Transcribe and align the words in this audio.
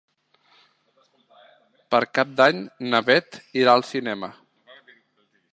Per 1.95 2.01
Cap 2.19 2.33
d'Any 2.41 2.65
na 2.89 3.05
Beth 3.11 3.41
irà 3.65 3.77
al 3.79 3.89
cinema. 3.93 4.35